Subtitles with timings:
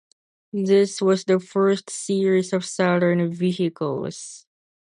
[0.51, 4.47] This was the first series of Saturn vehicles.